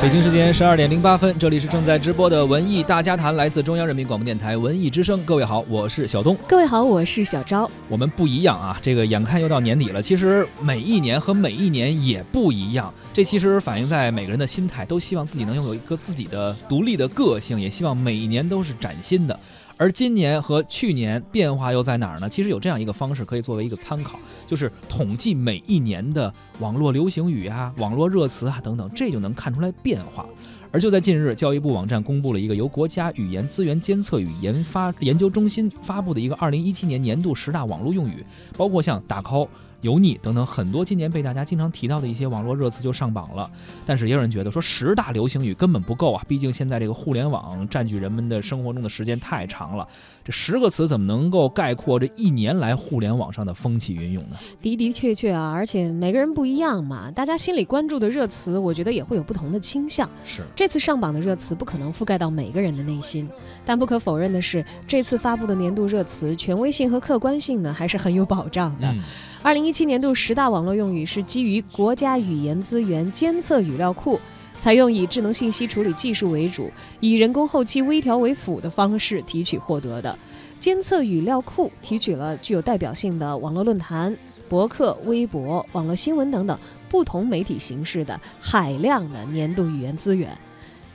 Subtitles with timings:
[0.00, 5.20] 北京时间十二点零八分，这里是正在直播的文艺大家谈，来自中央人民广播电台文艺之声。
[5.24, 6.36] 各位好，我是小东。
[6.46, 7.68] 各位好，我是小昭。
[7.88, 12.94] 我们不一样啊，这个眼看又到年底了，其实每一年和每一年也不一样。
[13.12, 19.38] 这其实反映在每个人的心态，都希望自己能拥有一个自己的独立的个性，也希望每一年都是崭新的。
[19.78, 22.28] 而今年和去年变化又在哪儿呢？
[22.28, 30.26] 其实有这样一个方式可以作为一个参考，就是统计每一年的网络流行语啊、网络热词啊等等，这就能看出来变化。
[30.72, 39.46] 而就在近日，教育部网站公布了一个由国家语言资源监测与研发研究中心发布的一个二零一七年年度十大网络用语，包括像打 call。
[39.82, 43.50] 油腻等等很多今年被大家经常提到的一些网络热词就上榜了，
[43.86, 49.86] 但是也有人觉得说十大流行语根本不够啊，毕竟现在这个互联网占据人们的生活中的时间太长了，
[50.24, 54.36] 这十个词怎么能够概括这一年来互联网上的风起云涌呢？
[54.60, 60.08] 的的确确啊，而且每个人不一样嘛，大家心里关注的热词，我觉得也会有不同的倾向。
[60.24, 63.28] 是这次上榜的热词不可能覆盖到每个人的内心，
[63.64, 68.92] 但不可否认的是，这次发布的年度热词权威性和客观性呢，还是很有保障的。
[69.40, 74.18] 二零一七年度十大网络用语是基于国家语言资源监测语料库，
[74.58, 76.68] 采用以智能信息处理技术为主，
[76.98, 80.18] 以人工后期微调为辅的方式提取获得的。
[80.58, 84.14] 监测语料库提取了具有代表性的网络论坛、
[84.48, 90.36] 博客、微博、网络新闻等等不同媒体形式的海量的年度语言资源。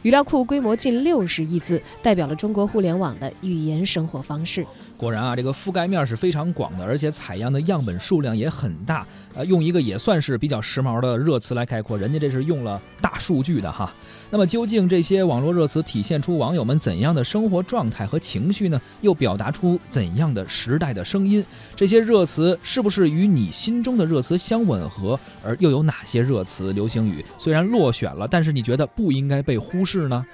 [0.01, 4.67] 语料库规模近六十亿字，代表了中国互联网的语言生活方式。
[5.03, 9.05] 果然啊，这个覆盖面是非常广的，而且采样的样本数量也很大。
[9.35, 13.93] 呃，用一个也算是比较时髦的热词来概括，人家这是用了大数据的哈。
[14.31, 18.79] 那么，究竟这些网络热词体现出网友们怎样的生活状态和情绪呢？
[19.01, 21.43] 又表达出怎样的时代的声音？
[21.75, 25.19] 这些热词是不是与你心中的热词相吻合？
[25.43, 30.25] 而又有哪些热词流行语虽然落选了，但是你觉得不应该被忽视呢？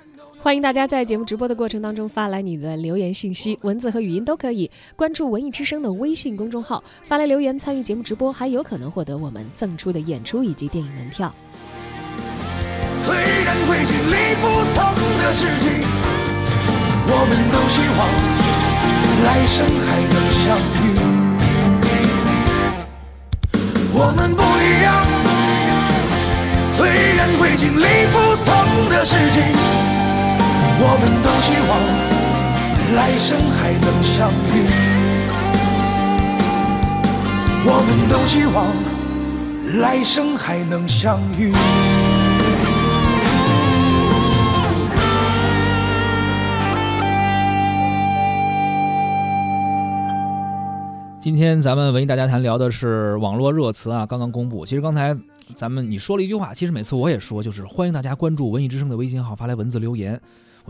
[0.41, 4.71] 欢迎大家在节目直播的过程当中发来你的留言信息，文字和语音都可以。
[4.95, 11.35] 关注文艺之声的微信公众号，发来留言参与节目直播，还有可能获得我们赠出的演出以及电影门票。
[13.05, 15.69] 虽然会经历不同的事情，
[17.11, 18.07] 我们都希望
[19.25, 20.87] 来生还能相遇。
[23.93, 25.05] 我们不一样，
[26.77, 27.83] 虽然会经历
[28.13, 28.49] 不同
[28.89, 29.98] 的事情。
[30.81, 31.71] 我们都希望
[32.95, 34.63] 来生还能相遇，
[37.67, 38.65] 我们都希望
[39.81, 41.51] 来生还能相遇。
[51.19, 54.65] 今天咱们文艺大家谈聊的是网络热词啊，刚刚公布。
[54.65, 55.13] 其实刚才
[55.53, 60.17] 咱们你说了一句话，其实每次我也说，就是欢迎大家关注文艺之声的微信号，发来文字留言。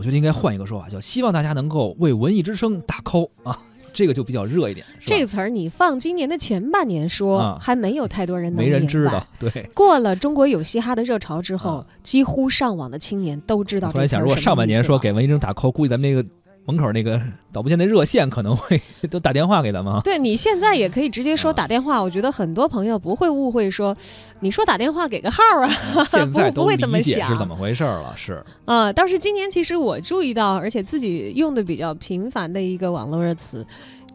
[0.00, 3.54] 我觉得应该换一个说法，叫希望大家能够为文艺之声打 call 啊，
[3.92, 4.86] 这个就比较热一点。
[4.98, 9.22] 这个词儿你放今年的前半年说，还没有太多人能没人知道。
[9.38, 13.92] 对，过了中国有嘻哈的热潮之后，几乎上网的青年都知道。
[13.92, 16.26] 突然想，如果上半年说给文艺之声打 call，估计咱们那个。
[16.70, 17.20] 门口那个
[17.52, 18.80] 导播间的热线可能会
[19.10, 20.00] 都打电话给咱们。
[20.02, 23.96] 对你现在也可以直接说打电话，我觉得很多朋友不会误会说，
[24.40, 28.14] 你说打电话给个号啊，现在 不会这么想是怎么回事了？
[28.16, 33.66] 是啊，倒是今年其实我注意到，而且自己用的比较频繁的一个网络热词，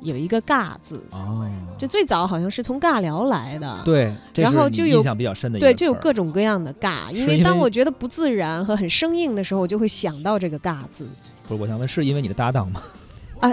[0.01, 1.45] 有一个“尬”字哦，
[1.77, 11.07] 就最早好像是从尬聊来的，对，然后就有印象比较深的，对，就有各种各样的尬，因为当我觉得不自然和很生硬的时候，我就会想到这个“尬”字。
[11.47, 12.81] 不是，我想问，是因为你的搭档吗？
[13.41, 13.49] 啊，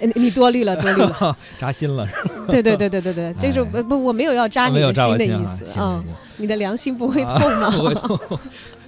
[0.00, 1.36] 呃 你你多虑了，多虑了。
[1.58, 2.46] 扎心了，是吧？
[2.48, 6.04] 对对对对对对，这是哎不不，我没有要扎你的心的意思行行行
[6.38, 7.70] 你的良心不会痛啊吗？
[7.70, 8.18] 不会痛。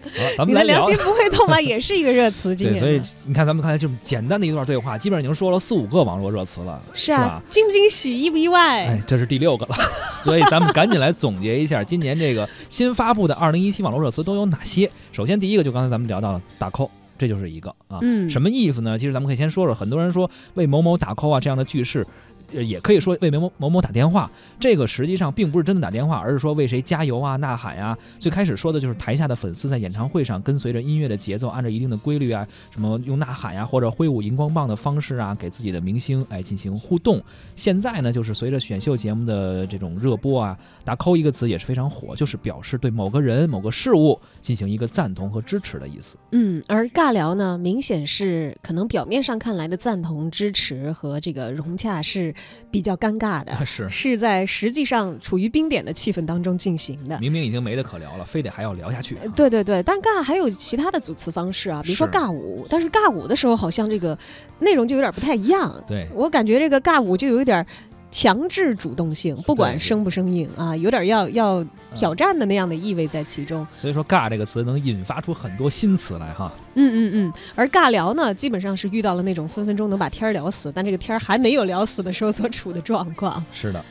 [0.03, 0.83] 好，咱们的良。
[0.83, 1.61] 心不会痛吗？
[1.61, 8.87] 也是一个热词，今天，所以你看，咱们刚才这么简单的一段对话，基本上已经说了四五个网络热词了，是啊吧？，惊不惊喜，意不意外？
[8.87, 9.77] 哎，这是第六个了，
[10.25, 14.91] 所以咱们赶紧来总结一下今年这个新发布的二零一七网络热词都有哪些。
[15.13, 16.91] 首先，第一个就刚才咱们聊到了打 call，
[17.23, 18.99] 这就是一个啊，嗯，什么意思呢？
[18.99, 22.05] 其实咱们可以先说说，很多人说为某某打 call 啊这样的句式。
[22.53, 37.23] 也可以说为某某某某打电话，这个实际上并不是真的打电话，而是说为谁加油啊、呐喊呀、最开始说的就是台下的粉丝在演唱会上跟随着音乐的节奏，按照一定的规律啊，什么用呐喊呀或者挥舞荧光棒的方式啊，给自己的明星哎进行互动。
[37.57, 46.17] 现在呢，就是随着选秀节目的这种热播啊，打 call 一个词也是非常火，就是表示对某个人、某个事物进行一个赞同和支持的意思。
[46.33, 52.35] 嗯，而尬聊呢，明显是可能表面上看来的赞同、支持和这个融洽是
[52.71, 57.19] 比较尴尬的，是是在实际上处于冰点的气氛当中进行的。
[57.21, 59.17] 明明已经没得可聊了，非得还要聊下去。
[59.23, 64.19] 呃对对对，但尬还有其他的组词方式啊，比如说尬舞，但是尬舞的时候好像这个
[64.59, 65.83] 内容就有点不太一样。
[65.87, 67.65] 对，我感觉这个尬舞就有一点
[68.13, 71.65] 强制主动性，不管生不生硬啊，有点要要
[71.95, 73.67] 挑战的那样的意味在其中。
[73.79, 76.53] 所以说“尬”这个词能引发出很多新词来哈。
[76.75, 83.43] 嗯嗯嗯，而尬聊呢，基本上是遇到了那种分分钟能把天儿聊死，但这个天儿还没有聊死的时候所处的状况。
[83.51, 83.83] 是的，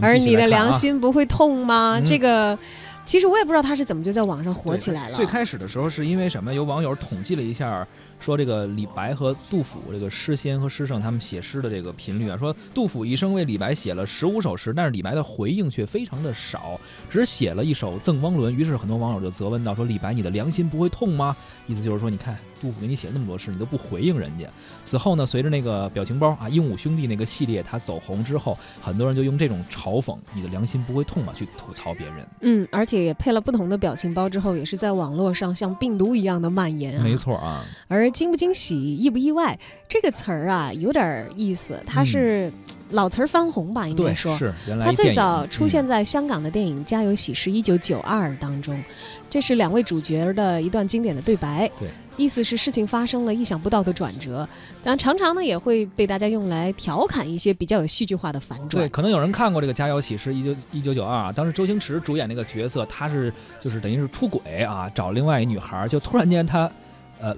[0.00, 1.98] 而你的良心不会痛吗？
[2.00, 2.58] 嗯这个，
[3.04, 5.14] 其实我也不知道他是怎么就在网上火起来了。
[5.14, 6.52] 最开始的时候是因为什么？
[6.52, 7.86] 有网友统计了一下，
[8.18, 16.80] 说这个李白和杜甫这个诗仙和诗圣他们写诗的这个频率啊，说杜甫一生为李白写了十五首诗，但是李白的回应却非常的少，
[17.10, 18.54] 只写了一首《赠汪伦》。
[18.56, 21.36] 于是很多网友就责问到说：“李白，你的良心不会痛吗？”
[21.66, 24.46] 意思就是说，你看杜甫给你写了那么多诗，你都不回应人家。
[24.84, 32.26] 此后呢，随着那个表情包啊，鹦鹉兄弟那个系列它走红之后，很多人就用这种嘲讽“你的良心不会痛吗”去吐槽别人。
[32.40, 37.02] 嗯，而且也配了不同的表情包之后，也是在网络上像病毒一样的蔓延啊。
[37.02, 37.16] 没。
[37.16, 39.58] 错啊，而惊不惊喜、意不意外
[39.88, 42.52] 这个词儿啊，有点儿意思，它是
[42.90, 44.36] 老词儿翻红吧，应该说。
[44.36, 48.82] 是原来它最早出现嗯在香港的电影《家有喜事一九九二》当中，
[49.28, 51.70] 这是两位主角的一段经典的对白。
[51.78, 54.48] 对，意思是事情发生了意想不到的转折，
[54.82, 58.88] 但常常呢也会被大家用来调侃一些比较有戏剧化的反转对，。
[58.88, 66.70] 可能有人看过这个《家有喜事》一九一九九二啊，当时周星驰主演那个角色，他是就是等于是出轨啊，找另外一女孩，就突然间他，
[67.20, 67.36] 呃，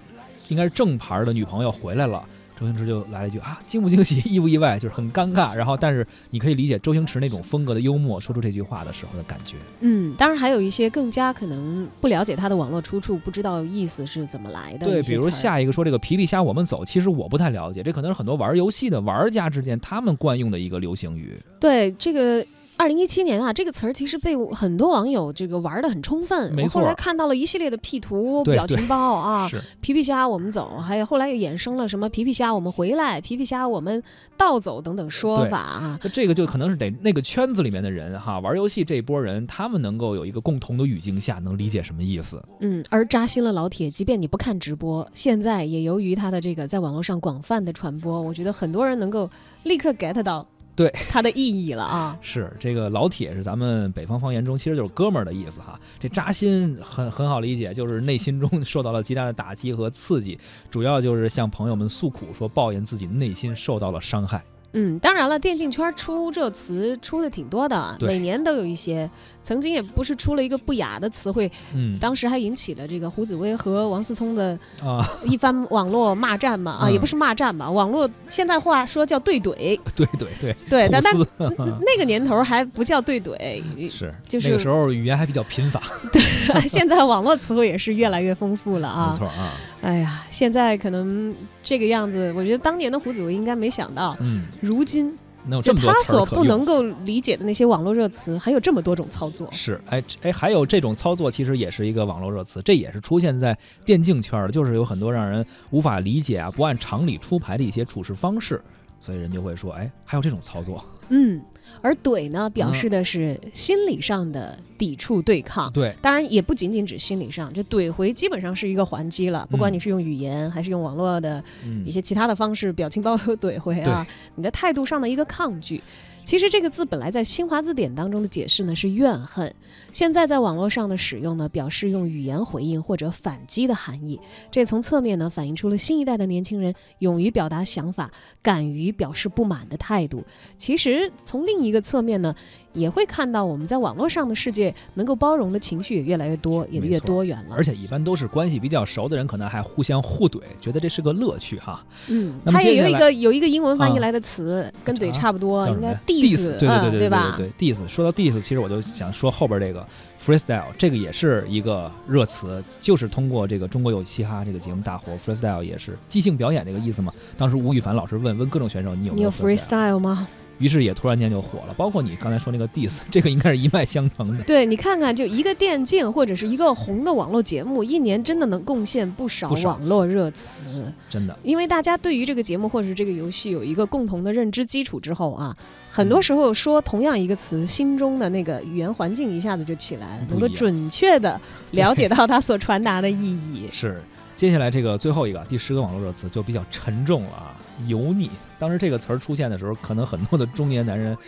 [0.49, 2.25] 应该是正牌的女朋友回来了。
[2.59, 5.55] 周星驰就来了一句啊，惊不惊喜，意不意外，就是很尴尬。
[5.55, 9.57] 然后，但是你可以理解周星驰那种风格的幽默，说出这句话的时候的感觉。
[9.79, 21.41] 嗯，当然还有一些更加可能不了解他的网络出处，不知道意思是怎么来的对，比如下一个说这个皮皮虾我们走，其实我不太了解，这可能是很多玩游戏的玩家之间他们惯用的一个流行语。
[21.61, 22.45] 对这个。
[22.79, 26.55] 二零一七年啊，这个词儿其实被很多网友这个玩的很充分。
[26.55, 29.51] 没我后来看到了一系列的 P 图、表情包啊，
[29.83, 34.01] 皮皮虾我们走，还有后来又衍生了什么皮皮虾我们回来、皮皮虾我们
[34.37, 35.99] 倒走等等说法啊。
[36.13, 42.41] 这个就可能是得那个圈子里面的人哈，玩游戏这一波人，他们能够有一个共同的语境下，能理解什么意思。
[42.61, 49.29] 嗯，而扎心了老铁，即便你不看直播，现在也由于他的这个在网络上广泛的传播，我觉得很多人能够
[49.65, 50.47] 立刻 get 到
[50.79, 52.17] 对它的意义了啊。
[52.23, 55.79] 是这个老铁是咱们北方方言中其实就是哥们儿的意思哈。
[55.99, 60.39] 这扎心很很好理解，就是内心中受到了极大的打击和刺激，
[60.71, 64.41] 主要就是向朋友们诉苦，说抱怨自己内心受到了伤害。
[64.73, 69.09] 嗯，当然了，电竞圈出这词出的挺多的，每年都有一些。
[69.43, 71.99] 曾经也不是出了一个不雅的词汇，嗯。
[71.99, 76.93] 当时还引起了这个胡紫薇和王思聪的啊，一番网络骂战嘛，啊，嗯。
[76.93, 85.81] 也不是骂战吧，网络现在话说叫对怼，对怼对，对，但但那个年头还不叫对怼， 是就是那个时候语言还比较贫乏，
[86.13, 89.07] 对现在网络词汇也是越来越丰富了啊。
[89.07, 89.17] 没啊。
[89.19, 95.17] 错啊，哎呀，现在可能这个样子，我觉得当年的胡紫薇应该没想到，嗯，如今
[95.63, 99.49] 就他所不能够理解的那些网络热词，还有这么多种操作。
[99.51, 103.57] 是，哎哎，还有这种操作，其实也是一个网络热词，这也是出现在
[103.87, 108.61] 电竞圈的，就是有很多让人无法理解啊，不按常理出牌的一些处事方式，
[109.01, 111.41] 所以人就会说，哎，还有这种操作，嗯，
[111.81, 115.73] 而怼呢，嗯表示的是心理上的抵触对抗。
[115.73, 119.47] 对，当然也不仅仅指心理上，就怼回基本上是一个还击了。
[119.51, 125.83] 不管嗯你是用语言还是用网络的嗯一些其他的方式，表情包有怼回啊，你的态度上的一个抗拒。
[126.29, 129.51] 其实这个字本来在新华字典当中的解释呢是怨恨，
[129.93, 134.21] 现在在网络上的使用呢，表示用语言回应或者反击的含义。
[134.51, 138.11] 这从侧面呢反映出了新一代的年轻人勇于表达想法、
[138.43, 140.23] 敢于表示不满的态度。
[140.59, 142.35] 其实从另一个侧面呢。
[142.75, 147.57] 也会看到我们在网络上的世界能够包容的情绪也越来越多，也越多元了。
[147.57, 151.85] 而且一般都是关系比较熟的人，可能还互相互怼，觉得这是个乐趣哈。
[152.09, 157.35] 嗯，它也有一个有一个英文翻译来的词，跟怼差不多，应该 diss，对对对对，对吧？
[157.37, 159.87] 对 diss，说到 diss，其实我就想说后边这个
[160.23, 167.13] freestyle，这个也是一个热词，就是通过这个中国有嘻哈这个节目大火，freestyle 也是即兴表演这个意思嘛。
[167.37, 170.27] 当时吴亦凡老师问问各种选手，你有你有 freestyle 吗？
[170.59, 174.45] 于是也突然间就火了，包括你刚才说那个 diss， 这个应该是一脉相承的。
[174.45, 181.37] 对你看看，就一个电竞或者是一个红的网络节目，一年真的能贡献不少网络热词，真的。
[181.43, 185.57] 因为大家对于这个节目或者是这个游戏有一个共同的认知基础之后啊，
[185.89, 193.69] 很多时候说同样一个词，心中的那个语言环境一下子就起来了，能够准确的了解到它所传达的意义。
[193.73, 194.03] 是。
[194.39, 197.57] 接下来这个最后一个第十个网络热词就比较沉重了啊，
[197.89, 198.31] 油腻。
[198.57, 201.19] 当时这个词儿出现的时候，可能很多的中年男人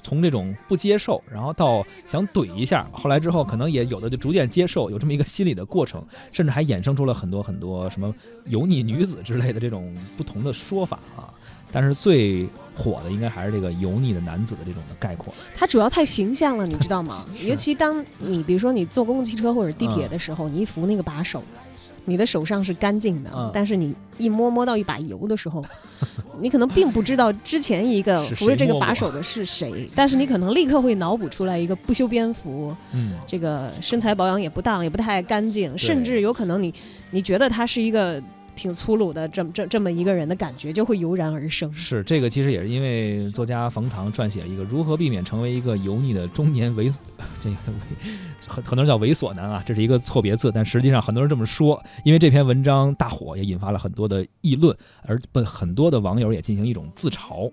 [0.00, 6.00] 从这种不接受，然后到想怼一下，后来之后可能也有的就逐渐接受，有这么一个心理的过程，
[6.30, 8.14] 甚至还衍生出了很多很多什么
[8.44, 11.34] 油腻女子之类的这种不同的说法啊。
[11.72, 15.34] 但是最火的应该还是这个油腻的男子的这种的概括。
[15.52, 17.26] 它主要太形象了，你知道吗？
[17.44, 21.42] 尤其当你比如说你坐公共汽车或者地铁的时候，你一扶那个把手。
[22.04, 25.64] 你的手上是干净的，但是你一摸摸到一把油的时候，
[26.40, 36.72] 你可能并不知道之前一个扶着这个把手的是谁， 但是你可能立刻会脑补出来一个不修边幅，嗯，这个身材保养也不当，也不太干净，甚至有可能你
[37.10, 38.22] 你觉得他是一个。
[38.54, 41.72] 挺粗鲁的，这么这这么一个人的感觉就会油然而生。
[41.74, 46.94] 是这个，其实也是因为作家冯唐撰写了一个如何避免成为一个油腻的中年猥，
[47.40, 47.56] 这个
[48.46, 51.82] 很很多人叫猥琐男啊，这是一个错别字，但实际上很多人这么说。
[52.04, 57.50] 因为这篇文章大火，也引发了很多的议论，而被很多的网友也进行一种自嘲。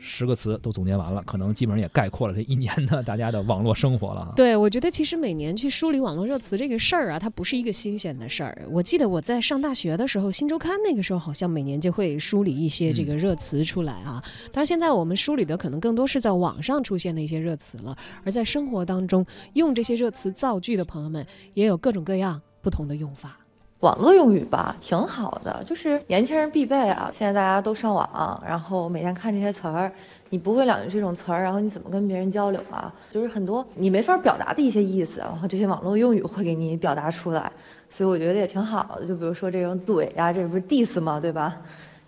[0.00, 4.32] 十个词都总结完了，可能基本上也概括了这一年的大家的网络生活了。
[4.36, 8.66] 对，我觉得其实每年去梳理网络热词这个事儿啊，它不是一个新鲜的事儿。
[8.70, 14.22] 我记得我在上大学的时候，《新周刊》那个时候好像每年就会梳理一些这个热词出来啊。
[14.52, 23.38] 但是现在我们梳理的可能更多是在网上出现的一些热词了，而在生活当中用这些热词造句的朋友们也有各种各样不同的用法。
[23.80, 27.08] 网络用语吧，挺好的，就是年轻人必备啊。
[27.14, 29.92] 现在大家都上网，然后每天看这些词儿，
[30.30, 32.92] 你不会两句这种词儿，然后你怎么跟别人交流啊？
[33.12, 37.52] 就是很多你没法表达的一些意思，然后这些网络用语会给你表达出来，
[37.88, 39.06] 所以我觉得也挺好的。
[39.06, 41.20] 就比如说这种怼呀，这不是 diss 吗？
[41.20, 41.56] 对吧？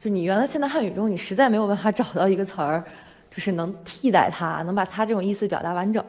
[0.00, 2.82] 就你原来现在汉语中你实在没有办法找到一个词儿，
[3.30, 6.04] 就是能替代它，能把它这种意思表达完整，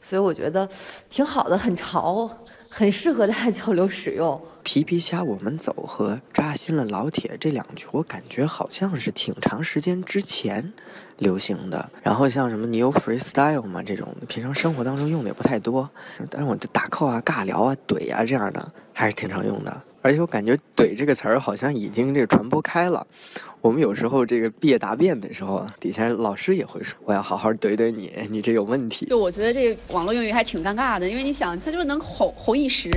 [0.00, 0.68] 所以我觉得
[1.08, 2.30] 挺好的，很潮。
[2.72, 4.40] 很适合大家交流使用。
[4.62, 10.72] 皮皮虾我们走和扎心了老铁这两句，我感觉好像是挺长时间之前
[11.18, 11.90] 流行的。
[12.00, 13.82] 然后像什么你有 freestyle 吗？
[13.82, 15.90] 这种平常生活当中用的也不太多。
[16.30, 19.82] 但是我就打 call 啊、尬聊啊、怼啊这样的还是挺常用的。
[20.02, 23.06] 而且我感觉“怼”这个词儿好像已经这个传播开了。
[23.60, 32.90] 我们有时候这个毕业答辩的时候，底下老师也会说：“我要好好怼怼你，你这有问题。”就我觉得这网络用语还挺尴尬的，因为你想，它就是能哄哄一时，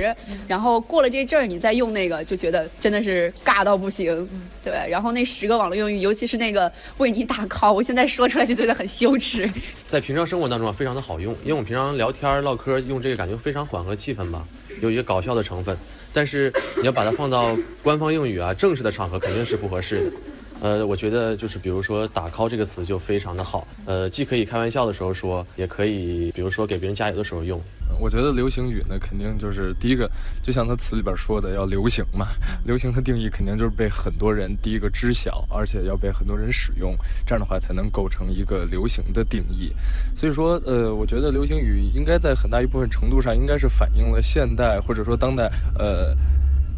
[0.48, 4.26] 然后过了这阵儿，你再用那个，就觉得真的是尬到不行。
[4.64, 9.46] 对，然后那十个网络用语，尤其是那个为你打 call，我现在说出来就觉得很羞耻。
[9.86, 14.42] 在平常生活当中啊，非常的好用，因为我们平常聊天唠嗑用这个，感觉非常缓和气氛吧，
[14.84, 15.76] 有一个搞笑的成分。
[16.12, 20.12] 但是你要把它放到官方用语啊，正式的场合肯定是不合适的。
[20.60, 27.60] 呃，我觉得就是比如说“打 call” 这个词就非常的好，呃，既可以开玩笑的时候说，也可以比如说给别人加油的时候用。
[28.00, 30.10] 我觉得流行语呢，肯定就是第一个，
[30.42, 32.28] 就像它词里边说的，要流行嘛。
[32.64, 36.96] 流行的定义肯定就是被很多人第一个知晓，而且要被很多人使用，
[37.26, 39.70] 这样的话才能构成一个流行的定义。
[40.16, 46.16] 所以说，呃，我觉得流行语应该在很大一部分程度上，应该是反映了现代或者说当代，呃。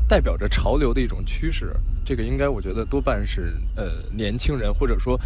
[0.08, 5.18] 代表着潮流的一种趋势，这个应该我觉得多半是呃年轻人或者说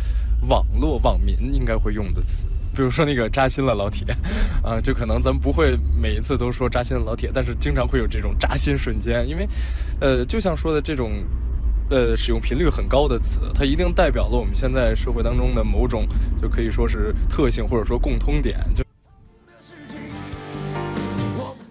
[0.49, 4.07] 网络网民应该会用的词，比如说那个扎心了老铁，
[4.65, 9.47] 啊，就可能咱们不会每一次都说扎心了老铁，但是经常会有这种扎心瞬间，因为
[10.01, 11.13] 呃就像说的这种
[11.91, 16.07] 呃使用频率很高的词，它一定代表了我们现在社会当中的某种
[16.41, 18.83] 就可以说是特性或者说共通点，就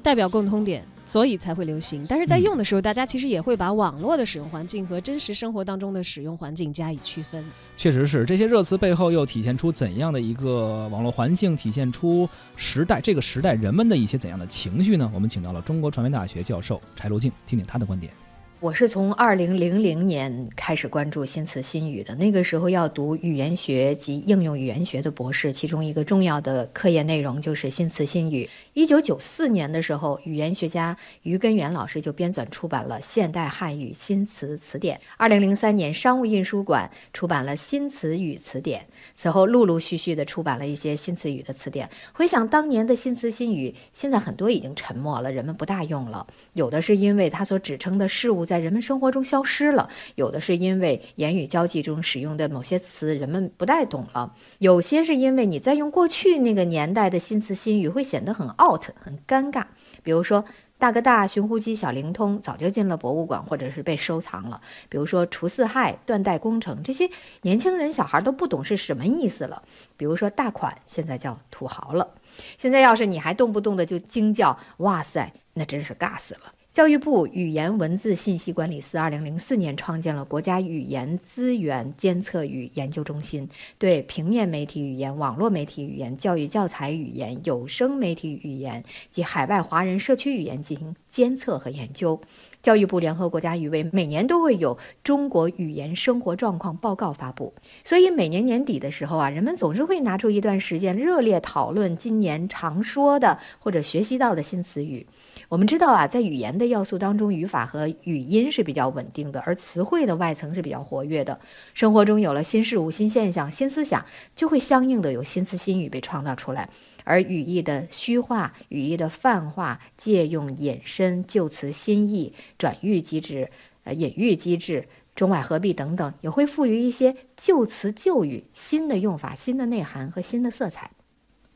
[0.03, 0.85] 代表共通点。
[1.09, 2.05] 所以才会流行。
[2.07, 7.43] 但是在用的时候，大家其实也会把网络的使用环境和真实生活当中的使用环境加以区分。
[7.75, 11.55] 确实是，这些热词背后又体现出怎样的一个网络环境？
[11.55, 15.09] 体现出时代这个时代人们的一些怎样的情绪呢？
[15.11, 18.13] 我们请到了中国传媒大学教授柴路静，听听他的观点。
[18.61, 28.49] 我是从二零零零年开始关注新词新语的，那个时候要读语言学及应用语言学的博士，其中一个重要的课业内容就是新词新语。
[28.73, 34.97] 一九九四年的时候，语言学家于根源老师就编纂出版了《现代汉语新词词典》。
[35.15, 38.81] 二零零三年，商务印书馆出版了《新词语词典》。
[39.15, 41.89] 此后，陆陆续续的出版了一些新词语的词典。
[42.11, 46.27] 回想当年的新词新语，现在很多已经沉没了，人们不大用了。
[46.51, 48.48] 有的是因为它所指称的事物。
[48.49, 59.63] 在人们生活中消失了，有的是因为言语交际中使用的某些词人们不太懂了，有些是因为你在用过去那个年代的新词新语会显得很 out 很尴尬。
[60.01, 60.43] 比如说
[60.79, 64.59] 大哥大、寻呼机、小灵通早就进了博物馆或者是被收藏了。
[64.87, 67.07] 比如说除四害、断代工程这些
[67.43, 69.61] 年轻人小孩都不懂是什么意思了。
[69.95, 72.15] 比如说大款现在叫土豪了。
[72.57, 76.53] 现在要是你还动不动的就惊叫哇塞，那真是尬死了。
[76.71, 83.49] 教育部语言文字信息管理司二零零四年创建了国家语言资源监测与研究中心，
[83.79, 92.21] 对平面媒体语言、网络媒体语言、教育教材语言、有声媒体语言及海外华人社区语言进行监测和研究。
[92.61, 105.07] 教育部联合国家语委每年都会有中国语言生活状况报告发布，所以每年年底的时候啊，人们总是会拿出一段时间热烈讨论今年常说的或者学习到的新词语。
[105.49, 111.39] 我们知道啊，在语言的要素当中，语法和语音是比较稳定的，而词汇的外层是比较活跃的。
[111.73, 116.69] 生活中有了新事物、新现象、新思想，就会相应的有新词新语被创造出来。
[117.03, 123.49] 而语义的虚化、语义的泛化、借用、引申、旧词新义、转喻机制、
[123.85, 130.91] 呃隐喻机制、中外合璧等等，也会赋予一些旧词旧语新的用法、新的内涵和新的色彩。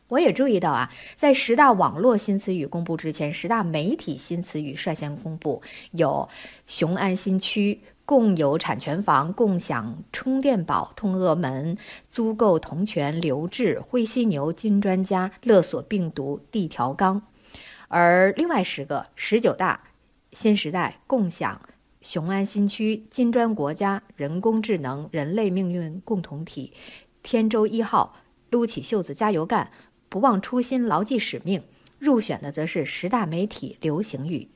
[0.09, 6.27] 我也注意到啊，在十大网络新词语公布之前，十大媒体新词语率先公布，有
[6.67, 11.77] 雄安新区、共有产权房、共享充电宝、通俄门、
[12.09, 17.23] 租购同权、留置、灰犀牛、金砖家、勒索病毒、地条纲，
[17.87, 19.81] 而另外十个十九大
[20.31, 21.59] 新时代、共享、
[22.01, 26.73] 雄安新区、金砖国家、人工智能、人类命运共同体、
[27.23, 28.13] 天舟一号、
[28.49, 29.71] 撸起袖子加油干。
[30.13, 31.63] 不忘初心，牢记使命。
[31.97, 34.47] 入选的则是十大媒体流行语。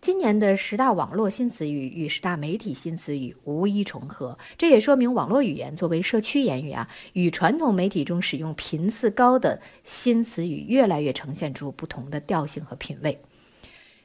[0.00, 13.20] 今年的十大网络新词语与十大媒体新词语无一重合，这也说明网络语言作为社区言语啊，与传统媒体中使用频次高的新词语越来越呈现出不同的调性和品味。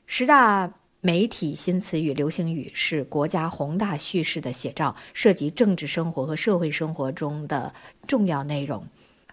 [0.07, 7.73] 十大媒体新词语流行语是国家宏大叙事的写照，涉及政治生活和社会生活中的
[8.05, 8.85] 重要内容。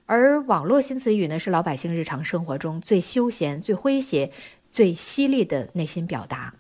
[0.06, 4.30] 而网络新词语呢，是老百姓日常生活中最休闲、最诙谐、
[4.70, 6.54] 最犀利的内心表达。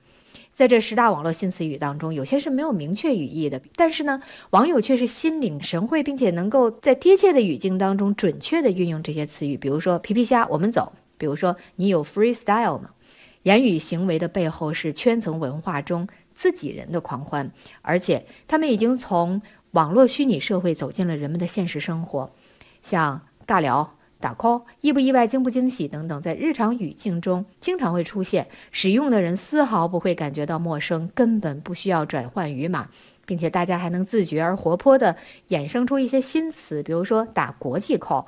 [0.50, 9.56] 在这十大网络新词语当中，有些是没有明确语义的，但是呢，网友却是心领神会，并且能够在贴切的语境当中准确地运用这些词语。
[9.56, 12.90] 比如说“皮皮虾”，我们走；比如说“你有 freestyle 吗？”
[13.42, 17.52] 言语行为的背后是圈层文化中自己人的狂欢，
[17.82, 22.30] 而且他们已经从网络虚拟社会走进了人们的现实生活，
[22.80, 23.20] 像。
[23.46, 32.88] 尬聊、打 call、意不意外、惊不惊喜等等，在日常语境中经常会出现，使用的人丝毫不会感觉到陌生，根本不需要转换语码，
[33.26, 35.16] 并且大家还能自觉而活泼地
[35.48, 38.26] 衍生出一些新词，比如说打国际 call、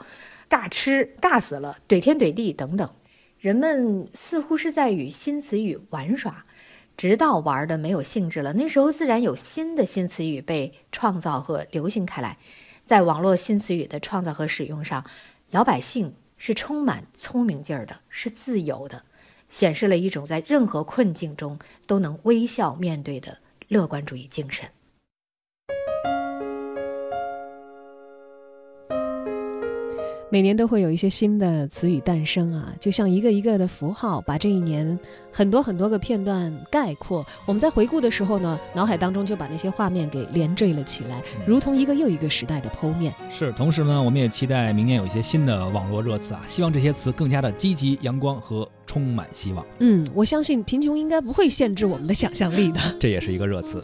[0.50, 2.90] 尬吃、尬死了、怼天怼地等等。
[3.38, 6.44] 人们似乎是在与新词语玩耍，
[6.96, 12.38] 直到玩的没有兴致了，那时候自然有新的新词语被创造和流行开来。
[12.86, 15.04] 在网络新词语的创造和使用上，
[15.50, 19.04] 老百姓是充满聪明劲儿的，是自由的，
[19.48, 24.68] 显示了一种在任何困境中都能微笑面对的乐观主义精神。
[30.28, 34.98] 每年都会有一些新的词语诞生啊，就像一个一个的符号，把这一年
[35.30, 37.24] 很多很多个片段概括。
[37.46, 43.14] 我们在回顾的时候呢，脑海当中就把那些画面给连缀了起来，如同一个又一个时代的剖面。
[43.32, 49.64] 是，同时呢，我们也期待明年有一些新的网络热词啊，希望这些词更加的积极、阳光和充满希望。
[49.78, 52.80] 嗯，我相信贫穷应该不会限制我们的想象力的。
[52.98, 53.80] 这也是一个热词。